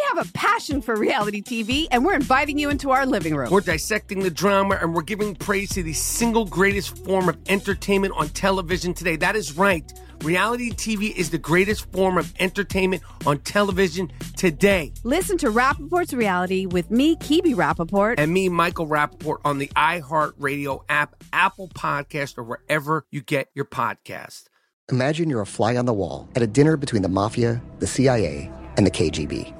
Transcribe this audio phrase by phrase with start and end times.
[0.00, 3.50] We have a passion for reality TV, and we're inviting you into our living room.
[3.50, 8.14] We're dissecting the drama and we're giving praise to the single greatest form of entertainment
[8.16, 9.16] on television today.
[9.16, 9.92] That is right.
[10.22, 14.92] Reality TV is the greatest form of entertainment on television today.
[15.04, 18.14] Listen to Rapaport's Reality with me, Kibi Rapaport.
[18.16, 23.66] And me, Michael Rapaport, on the iHeartRadio app, Apple Podcast, or wherever you get your
[23.66, 24.44] podcast.
[24.90, 28.50] Imagine you're a fly on the wall at a dinner between the mafia, the CIA,
[28.78, 29.59] and the KGB.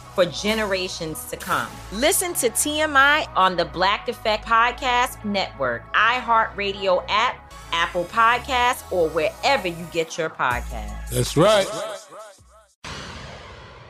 [0.21, 1.69] for generations to come.
[1.93, 9.67] Listen to TMI on the Black Effect Podcast Network, iHeartRadio app, Apple Podcasts, or wherever
[9.67, 11.09] you get your podcasts.
[11.09, 11.67] That's right.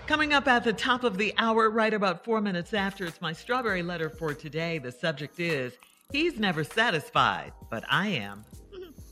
[0.08, 3.34] Coming up at the top of the hour, right about four minutes after, it's my
[3.34, 4.78] strawberry letter for today.
[4.78, 5.74] The subject is
[6.12, 8.44] He's never satisfied, but I am.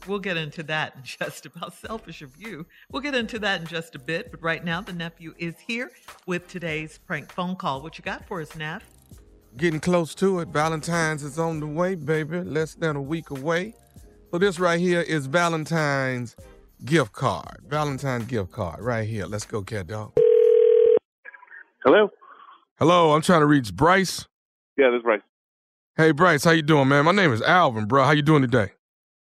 [0.06, 2.66] We'll get into that in just about selfish of you.
[2.90, 5.90] We'll get into that in just a bit, but right now the nephew is here
[6.26, 7.82] with today's prank phone call.
[7.82, 8.84] What you got for us, Neff?
[9.56, 10.48] Getting close to it.
[10.48, 12.40] Valentine's is on the way, baby.
[12.40, 13.74] Less than a week away.
[14.30, 16.36] So this right here is Valentine's
[16.84, 17.64] gift card.
[17.66, 19.26] Valentine's gift card right here.
[19.26, 20.16] Let's go, cat dog.
[21.84, 22.10] Hello.
[22.78, 24.26] Hello, I'm trying to reach Bryce.
[24.76, 25.20] Yeah, this is Bryce.
[25.96, 27.04] Hey, Bryce, how you doing, man?
[27.04, 28.04] My name is Alvin, bro.
[28.04, 28.72] How you doing today?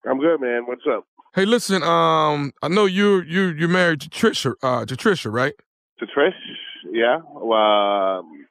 [0.09, 0.65] I'm good, man.
[0.65, 1.05] What's up?
[1.35, 5.53] Hey, listen, um, I know you you you married to Trisha, uh, to Trisha, right?
[5.99, 6.31] To Trish?
[6.91, 7.19] Yeah.
[7.33, 8.45] Well, um,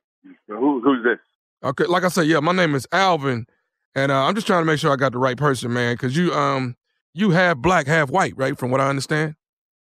[0.48, 1.18] who who's this?
[1.64, 3.46] Okay, like I said, yeah, my name is Alvin,
[3.94, 6.16] and uh, I'm just trying to make sure I got the right person, man, because
[6.16, 6.76] you um
[7.14, 8.58] you half black, half white, right?
[8.58, 9.36] From what I understand.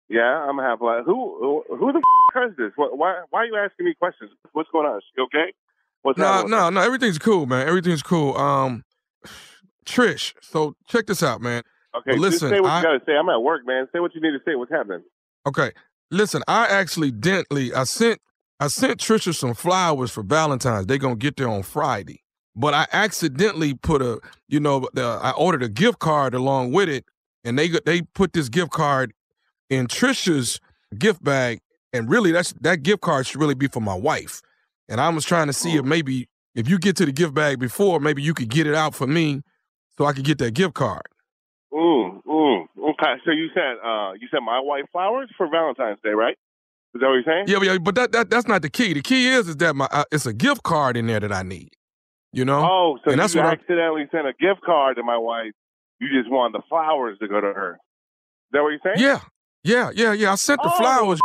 [0.09, 1.05] Yeah, I'm half black.
[1.05, 2.01] Who who, who the
[2.35, 2.71] f- is this?
[2.75, 4.31] What, why why are you asking me questions?
[4.53, 4.99] What's going on?
[5.17, 5.53] You okay?
[6.01, 6.81] What's No, no, no.
[6.81, 7.67] Everything's cool, man.
[7.67, 8.35] Everything's cool.
[8.35, 8.83] Um,
[9.89, 10.33] Trish.
[10.41, 11.63] So check this out, man.
[11.97, 13.15] Okay, listen, say what I- you gotta say.
[13.15, 13.87] I'm at work, man.
[13.91, 14.55] Say what you need to say.
[14.55, 15.03] What's happening?
[15.47, 15.71] Okay,
[16.11, 16.43] listen.
[16.47, 18.21] I actually dentally I sent
[18.59, 20.85] I sent Trisha some flowers for Valentine's.
[20.85, 22.21] They're gonna get there on Friday,
[22.55, 26.89] but I accidentally put a you know the, I ordered a gift card along with
[26.89, 27.05] it,
[27.43, 29.13] and they they put this gift card
[29.69, 30.59] in Trisha's
[30.97, 31.59] gift bag,
[31.91, 34.41] and really that's that gift card should really be for my wife.
[34.87, 35.87] And I was trying to see if mm.
[35.87, 38.93] maybe if you get to the gift bag before, maybe you could get it out
[38.93, 39.41] for me,
[39.99, 41.03] so I could get that gift card.
[41.73, 42.65] Mm, mm.
[42.77, 46.37] Okay, so you said uh you said my wife flowers for Valentine's Day, right?
[46.95, 47.45] Is that what you're saying?
[47.47, 48.93] Yeah, but, yeah, but that, that that's not the key.
[48.93, 51.43] The key is is that my uh, it's a gift card in there that I
[51.43, 51.73] need.
[52.31, 52.61] You know?
[52.63, 55.51] Oh, so and that's you what I, accidentally sent a gift card to my wife.
[55.99, 57.73] You just wanted the flowers to go to her.
[57.73, 58.97] Is that what you're saying?
[58.99, 59.19] yeah,
[59.63, 60.31] yeah, yeah, yeah.
[60.31, 61.19] I sent the Oh, flowers.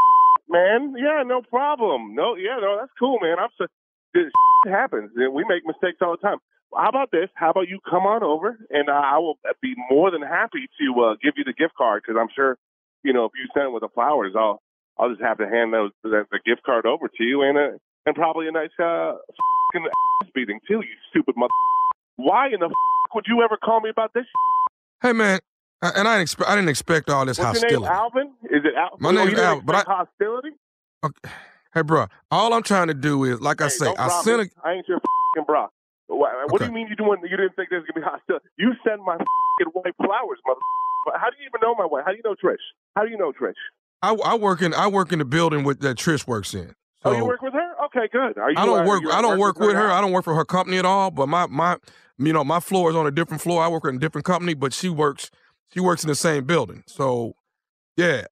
[0.48, 0.94] man.
[0.96, 2.14] Yeah, no problem.
[2.14, 3.36] No, yeah, no, that's cool, man.
[3.38, 3.66] I'm so
[4.14, 4.32] this
[4.66, 5.12] happens.
[5.14, 6.38] We make mistakes all the time.
[6.72, 7.28] How about this?
[7.34, 11.00] How about you come on over, and uh, I will be more than happy to
[11.04, 12.58] uh, give you the gift card because I'm sure,
[13.02, 14.60] you know, if you send with the flowers, I'll
[14.98, 17.68] I'll just have to hand those the, the gift card over to you and a,
[18.06, 19.12] and probably a nice uh
[20.34, 20.80] beating too.
[20.82, 21.50] You stupid mother.
[22.16, 24.24] Why in the f- would you ever call me about this?
[25.02, 25.38] Hey man,
[25.82, 27.72] and I didn't expect I didn't expect all this What's hostility.
[27.74, 28.32] your name, Alvin?
[28.50, 30.50] Is it Al- My name's Alvin, but expect hostility.
[31.04, 31.30] Okay.
[31.74, 34.50] Hey, bro, all I'm trying to do is, like I Hey, say, I sent a.
[34.64, 35.68] I ain't your fucking bra.
[36.16, 37.18] What, what do you mean you doing?
[37.22, 38.46] You didn't think there's gonna be hostility?
[38.58, 39.16] You send my
[39.72, 40.60] white flowers, mother.
[41.18, 42.04] How do you even know my wife?
[42.06, 42.56] How do you know Trish?
[42.96, 43.54] How do you know Trish?
[44.02, 46.74] I, I work in I work in the building with that Trish works in.
[47.04, 47.84] oh, So you work with her?
[47.86, 48.38] Okay, good.
[48.38, 48.56] Are you?
[48.58, 49.02] I don't work.
[49.10, 49.90] I don't work with her.
[49.90, 51.10] I don't work for her company at all.
[51.10, 51.76] But my my
[52.18, 53.62] you know my floor is on a different floor.
[53.62, 55.30] I work in a different company, but she works
[55.72, 56.84] she works in the same building.
[56.86, 57.34] So
[57.96, 58.26] yeah,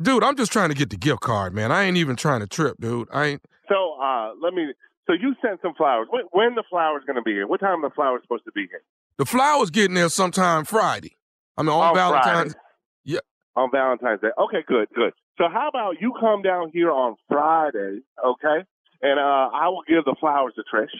[0.00, 1.72] dude, I'm just trying to get the gift card, man.
[1.72, 3.08] I ain't even trying to trip, dude.
[3.12, 3.42] I ain't.
[3.68, 4.72] So uh, let me.
[5.08, 6.08] So you sent some flowers.
[6.10, 7.46] When, when the flowers going to be here?
[7.46, 8.82] What time are the flowers supposed to be here?
[9.16, 11.16] The flowers getting there sometime Friday.
[11.56, 12.52] I mean on, Valentine's.
[12.52, 12.58] Friday.
[13.04, 13.20] Yeah.
[13.56, 14.28] On Valentine's Day.
[14.38, 15.12] Okay, good, good.
[15.38, 18.64] So how about you come down here on Friday, okay?
[19.00, 20.94] And uh, I will give the flowers to Trish,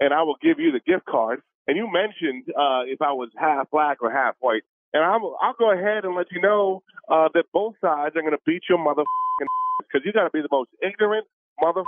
[0.00, 1.42] and I will give you the gift card.
[1.66, 4.62] And you mentioned uh, if I was half black or half white,
[4.94, 8.32] and I'm, I'll go ahead and let you know uh, that both sides are going
[8.32, 9.46] to beat your motherfucking
[9.80, 11.26] because you got to be the most ignorant
[11.62, 11.84] motherfucker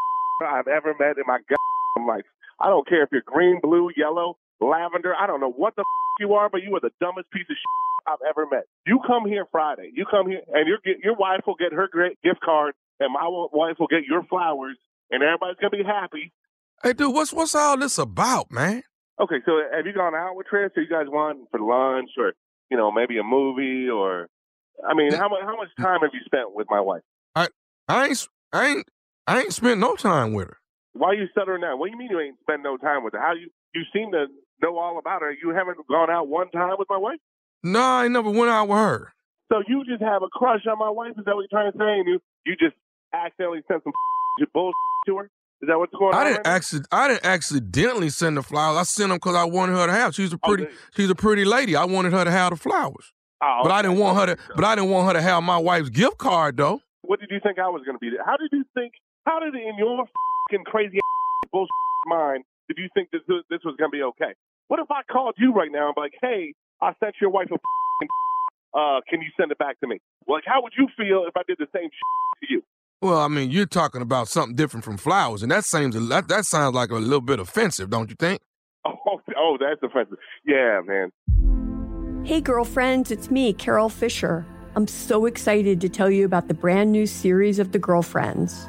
[0.46, 1.38] I've ever met in my
[2.02, 2.24] goddamn life.
[2.60, 5.14] I don't care if you're green, blue, yellow, lavender.
[5.18, 7.56] I don't know what the f- you are, but you are the dumbest piece of
[7.56, 8.64] shit I've ever met.
[8.86, 9.90] You come here Friday.
[9.94, 13.26] You come here, and your your wife will get her great gift card, and my
[13.26, 14.76] wife will get your flowers,
[15.10, 16.32] and everybody's gonna be happy.
[16.82, 18.82] Hey, dude, what's what's all this about, man?
[19.20, 20.76] Okay, so have you gone out with Trish?
[20.76, 22.32] Or you guys want for lunch, or
[22.70, 24.28] you know maybe a movie, or
[24.86, 27.02] I mean, how much how much time have you spent with my wife?
[27.34, 27.48] I
[27.88, 28.86] I ain't I ain't
[29.26, 30.56] I ain't spent no time with her.
[30.94, 31.76] Why are you stuttering now?
[31.76, 33.20] What do you mean you ain't spend no time with her?
[33.20, 34.26] How you you seem to
[34.62, 35.32] know all about her?
[35.32, 37.18] You haven't gone out one time with my wife?
[37.62, 39.12] No, I never went out with her.
[39.50, 41.12] So you just have a crush on my wife?
[41.18, 41.98] Is that what you're trying to say?
[42.00, 42.76] And you you just
[43.14, 43.92] accidentally sent some
[44.54, 44.74] bullshit
[45.06, 45.30] to her?
[45.62, 46.24] Is that what's going I on?
[46.24, 46.88] didn't right accident.
[46.90, 48.78] I didn't accidentally send the flowers.
[48.78, 50.14] I sent them because I wanted her to have.
[50.14, 50.64] She's a oh, pretty.
[50.64, 50.74] Okay.
[50.96, 51.76] She's a pretty lady.
[51.76, 54.42] I wanted her to have the flowers, Oh, but I didn't want her to.
[54.56, 56.80] But I didn't want her to have my wife's gift card though.
[57.02, 58.10] What did you think I was going to be?
[58.24, 58.92] How did you think?
[59.24, 60.04] How did it in your
[60.52, 60.98] fucking crazy
[61.50, 61.70] bullshit
[62.06, 63.20] mind did you think this
[63.50, 64.34] this was going to be okay?
[64.68, 67.46] What if I called you right now and be like, "Hey, I sent your wife
[67.46, 68.08] a fucking,
[68.74, 71.42] uh, can you send it back to me?" Like, how would you feel if I
[71.46, 72.62] did the same shit to you?
[73.02, 76.44] Well, I mean, you're talking about something different from flowers, and that seems that that
[76.44, 78.40] sounds like a little bit offensive, don't you think?
[78.84, 80.18] Oh, oh, that's offensive.
[80.44, 82.24] Yeah, man.
[82.24, 84.46] Hey, girlfriends, it's me, Carol Fisher.
[84.74, 88.68] I'm so excited to tell you about the brand new series of The Girlfriends.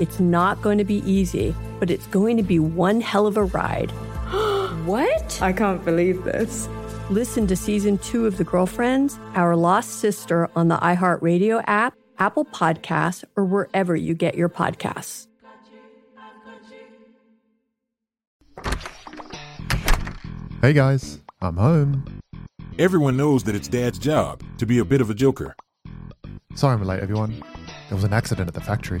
[0.00, 3.44] It's not going to be easy, but it's going to be one hell of a
[3.44, 3.90] ride.
[4.84, 5.40] What?
[5.40, 6.68] I can't believe this.
[7.08, 12.44] Listen to season two of The Girlfriends, Our Lost Sister on the iHeartRadio app, Apple
[12.44, 15.28] Podcasts, or wherever you get your podcasts.
[20.60, 22.20] Hey guys, I'm home.
[22.78, 25.54] Everyone knows that it's Dad's job to be a bit of a joker.
[26.54, 27.42] Sorry I'm late, everyone.
[27.88, 29.00] There was an accident at the factory.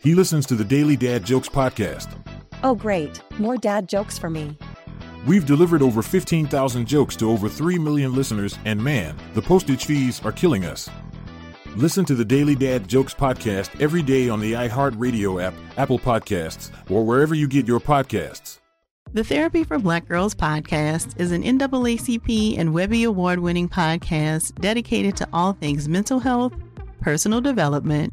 [0.00, 2.08] He listens to the Daily Dad Jokes podcast.
[2.62, 3.20] Oh, great.
[3.38, 4.56] More dad jokes for me.
[5.26, 10.24] We've delivered over 15,000 jokes to over 3 million listeners, and man, the postage fees
[10.24, 10.88] are killing us.
[11.74, 16.70] Listen to the Daily Dad Jokes podcast every day on the iHeartRadio app, Apple Podcasts,
[16.88, 18.58] or wherever you get your podcasts.
[19.12, 25.16] The Therapy for Black Girls podcast is an NAACP and Webby Award winning podcast dedicated
[25.16, 26.52] to all things mental health,
[27.00, 28.12] personal development,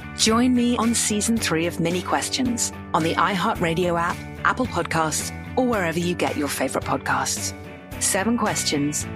[0.17, 5.65] Join me on season three of Minnie Questions on the iHeartRadio app, Apple Podcasts, or
[5.65, 7.53] wherever you get your favorite podcasts.
[8.01, 9.07] Seven questions,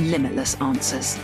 [0.00, 1.18] limitless answers.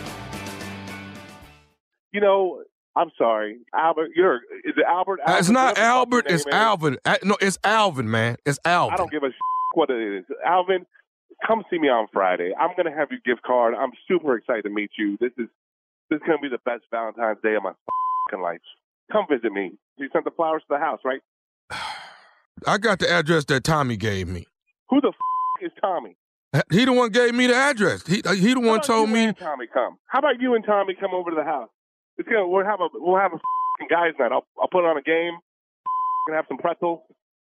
[2.11, 2.63] You know,
[2.95, 4.11] I'm sorry, Albert.
[4.15, 5.19] You're is it Albert?
[5.27, 6.25] Uh, It's not Whatever the fuck Albert.
[6.29, 6.53] It's name.
[6.53, 6.97] Alvin.
[7.03, 8.37] Uh, No, it's Alvin, man.
[8.45, 8.93] It's Alvin.
[8.93, 9.29] I don't give a
[9.73, 10.25] what it is.
[10.45, 10.85] Alvin,
[11.45, 12.53] come see me on Friday.
[12.57, 13.73] I'm gonna have your gift card.
[13.75, 15.17] I'm super excited to meet you.
[15.19, 15.47] This is
[16.09, 17.73] this is gonna be the best Valentine's Day of my
[18.29, 18.61] fucking life.
[19.11, 19.71] Come visit me.
[19.97, 21.21] You sent the flowers to the house, right?
[22.67, 24.45] I got the address that Tommy gave me.
[24.89, 26.15] Who the f- is Tommy?
[26.71, 28.07] He the one gave me the address.
[28.07, 29.33] He uh, he the one told me.
[29.33, 29.97] Tommy come.
[30.07, 31.69] How about you and Tommy come over to the house?
[32.17, 34.31] It's gonna we'll have a we'll have a f***ing guys night.
[34.31, 35.33] I'll I'll put on a game.
[36.27, 37.01] Gonna have some pretzels.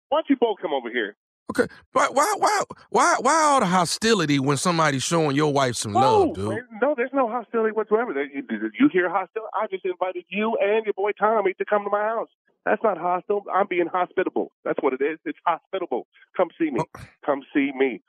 [0.10, 1.16] Why don't you both come over here?
[1.50, 5.94] Okay, why why why why why all the hostility when somebody's showing your wife some
[5.94, 6.50] love, dude?
[6.50, 8.12] man, no, there's no hostility whatsoever.
[8.24, 9.50] You, did you hear hostility?
[9.54, 12.30] I just invited you and your boy Tommy to come to my house.
[12.66, 13.44] That's not hostile.
[13.54, 14.52] I'm being hospitable.
[14.64, 15.20] That's what it is.
[15.26, 16.08] It's hospitable.
[16.36, 16.80] Come see me.
[16.80, 17.02] Oh.
[17.26, 18.02] Come see me.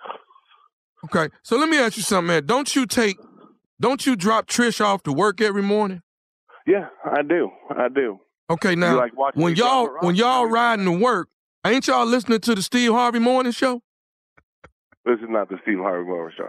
[1.07, 2.47] Okay, so let me ask you something, man.
[2.47, 3.19] Don't you take,
[3.81, 6.03] don't you drop Trish off to work every morning?
[6.67, 7.51] Yeah, I do.
[7.71, 8.21] I do.
[8.49, 11.29] Okay, now like when y'all when y'all riding to work,
[11.65, 13.83] ain't y'all listening to the Steve Harvey Morning Show?
[15.05, 16.49] This is not the Steve Harvey Morning Show.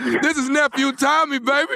[0.22, 1.74] this is nephew Tommy, baby.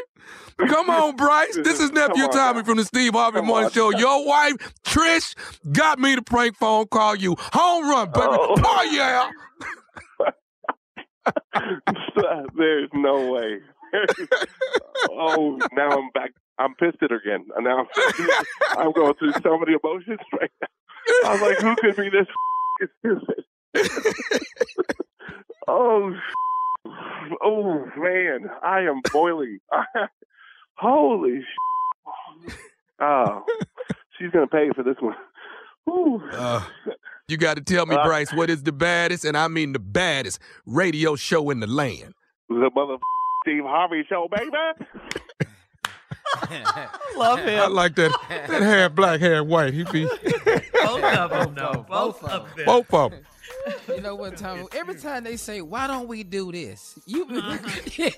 [0.69, 1.57] Come on, Bryce.
[1.57, 3.73] This is nephew on Tommy from the Steve Harvey Come Morning on.
[3.73, 3.91] Show.
[3.91, 5.35] Your wife Trish
[5.73, 7.37] got me to prank phone call you.
[7.39, 8.27] Home run, baby.
[8.31, 9.31] Oh, oh yeah.
[12.57, 13.61] There's no way.
[15.11, 16.33] Oh, now I'm back.
[16.59, 17.47] I'm pissed at her again.
[17.57, 18.29] And Now I'm,
[18.79, 20.69] I'm going through so many emotions right now.
[21.27, 22.27] I was like, who could be this
[22.99, 23.45] stupid?
[25.69, 26.13] oh,
[27.43, 29.59] oh man, I am boiling.
[30.77, 31.45] Holy,
[33.01, 33.45] oh,
[34.19, 35.17] she's gonna pay for this one.
[36.33, 36.63] Uh,
[37.29, 39.79] you got to tell me, Uh, Bryce, what is the baddest, and I mean the
[39.79, 42.13] baddest radio show in the land?
[42.49, 42.97] The mother
[43.43, 44.51] Steve Harvey show, baby.
[47.17, 47.61] Love him.
[47.61, 48.13] I like that.
[48.29, 49.73] That hair, black hair, white.
[49.73, 51.87] He be Both of them, no.
[51.89, 52.67] Both of them.
[52.67, 53.21] both of them.
[53.89, 54.67] You know what, Tom?
[54.73, 58.11] Every time they say, "Why don't we do this?" You, uh-huh.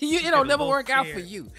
[0.00, 1.50] you it'll never work out for you.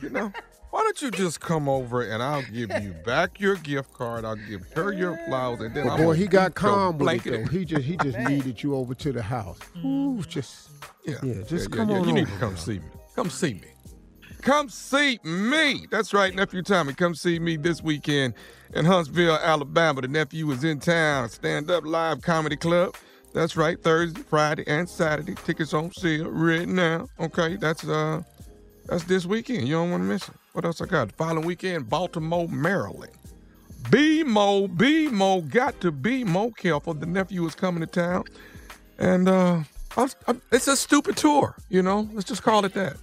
[0.00, 0.32] You know,
[0.70, 4.24] why don't you just come over and I'll give you back your gift card.
[4.24, 7.30] I'll give her your flowers, and then But I'm boy, he got calm with it
[7.30, 7.50] though.
[7.50, 9.58] He just he just needed you over to the house.
[9.78, 10.30] Ooh, mm-hmm.
[10.30, 10.70] just
[11.04, 12.56] Yeah, yeah, just yeah, come yeah, on You need to come now.
[12.56, 12.86] see me.
[13.16, 13.68] Come see me.
[14.42, 15.86] Come see me.
[15.90, 16.94] That's right, nephew Tommy.
[16.94, 18.34] Come see me this weekend
[18.74, 20.00] in Huntsville, Alabama.
[20.00, 21.28] The nephew is in town.
[21.28, 22.96] Stand up live comedy club.
[23.34, 25.34] That's right, Thursday, Friday, and Saturday.
[25.34, 27.08] Tickets on sale right now.
[27.20, 28.22] Okay, that's uh
[28.86, 29.68] that's this weekend.
[29.68, 30.34] You don't want to miss it.
[30.52, 31.08] What else I got?
[31.08, 33.12] The following weekend, Baltimore, Maryland.
[33.90, 36.94] Be more, be more, got to be more careful.
[36.94, 38.24] The nephew is coming to town.
[38.98, 39.62] And uh
[39.96, 42.08] was, I, it's a stupid tour, you know.
[42.12, 42.96] Let's just call it that.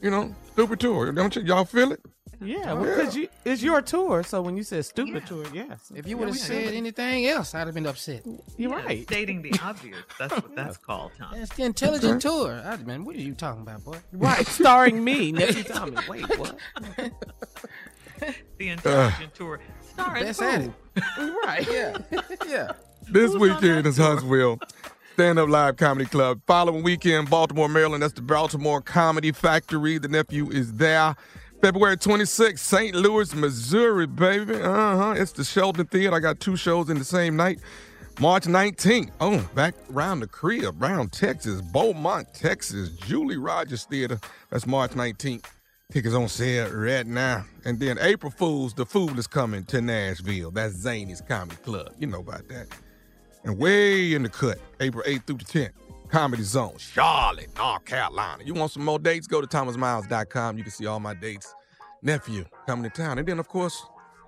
[0.00, 1.12] you know, stupid tour.
[1.12, 2.00] Don't you, y'all feel it?
[2.40, 4.22] Yeah, well, because you, it's your tour.
[4.22, 5.90] So when you said stupid tour, yes.
[5.94, 8.26] If you would have said anything else, I'd have been upset.
[8.58, 9.02] You're Yeah, right.
[9.04, 9.96] Stating the obvious.
[10.18, 11.34] That's what that's called, Tom.
[11.34, 12.60] It's the intelligent tour.
[12.64, 13.98] I, man, what are you talking about, boy?
[14.12, 15.96] Right, starring me, nephew Tommy.
[16.08, 16.58] Wait, what?
[18.58, 19.60] The intelligent tour.
[19.82, 20.46] Starring Best who?
[20.46, 20.70] at it.
[21.46, 21.96] right, yeah.
[22.48, 22.72] yeah.
[23.08, 24.58] This weekend is Huntsville.
[25.16, 26.42] Stand Up Live Comedy Club.
[26.46, 28.02] Following weekend, Baltimore, Maryland.
[28.02, 29.96] That's the Baltimore Comedy Factory.
[29.96, 31.16] The nephew is there.
[31.62, 32.94] February 26th, St.
[32.94, 34.56] Louis, Missouri, baby.
[34.56, 35.14] Uh huh.
[35.16, 36.14] It's the Sheldon Theater.
[36.14, 37.60] I got two shows in the same night.
[38.20, 39.10] March 19th.
[39.18, 44.20] Oh, back around the crib, around Texas, Beaumont, Texas, Julie Rogers Theater.
[44.50, 45.46] That's March 19th.
[45.90, 47.46] Tickets on sale right now.
[47.64, 50.50] And then April Fools, the fool is coming to Nashville.
[50.50, 51.94] That's Zanies Comedy Club.
[51.98, 52.66] You know about that.
[53.46, 55.70] And way in the cut, April 8th through the 10th,
[56.08, 58.42] Comedy Zone, Charlotte, North Carolina.
[58.44, 59.28] You want some more dates?
[59.28, 60.58] Go to thomasmiles.com.
[60.58, 61.54] You can see all my dates.
[62.02, 63.18] Nephew coming to town.
[63.18, 63.86] And then, of course,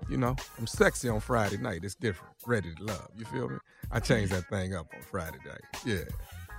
[0.09, 1.81] you know, I'm sexy on Friday night.
[1.83, 2.33] It's different.
[2.47, 3.09] Ready to love.
[3.17, 3.57] You feel me?
[3.91, 5.61] I changed that thing up on Friday night.
[5.85, 6.05] Yeah.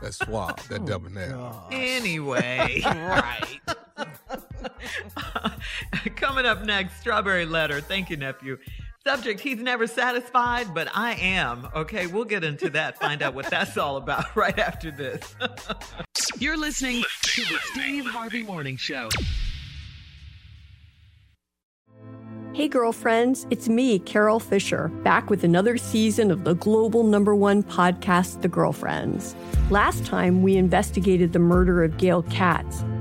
[0.02, 1.66] That suave, that oh, double now.
[1.70, 2.82] Anyway.
[2.84, 3.60] right.
[6.16, 7.80] Coming up next, Strawberry Letter.
[7.80, 8.58] Thank you, nephew.
[9.06, 11.66] Subject, he's never satisfied, but I am.
[11.74, 15.34] Okay, we'll get into that, find out what that's all about right after this.
[16.38, 19.08] You're listening to the Steve Harvey Morning Show.
[22.52, 27.62] Hey, girlfriends, it's me, Carol Fisher, back with another season of the global number one
[27.62, 29.34] podcast, The Girlfriends.
[29.70, 32.84] Last time, we investigated the murder of Gail Katz.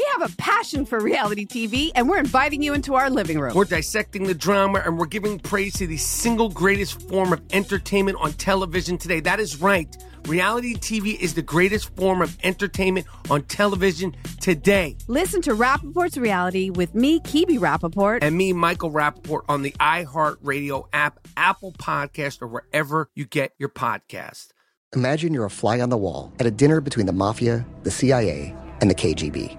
[0.00, 3.54] We have a passion for reality TV, and we're inviting you into our living room.
[3.54, 8.16] We're dissecting the drama and we're giving praise to the single greatest form of entertainment
[8.18, 9.20] on television today.
[9.20, 9.94] That is right.
[10.24, 14.96] Reality TV is the greatest form of entertainment on television today.
[15.06, 18.20] Listen to Rapaport's Reality with me, Kibi Rapaport.
[18.22, 23.68] And me, Michael Rapaport, on the iHeartRadio app, Apple Podcast, or wherever you get your
[23.68, 24.48] podcast.
[24.96, 28.56] Imagine you're a fly on the wall at a dinner between the mafia, the CIA,
[28.80, 29.58] and the KGB.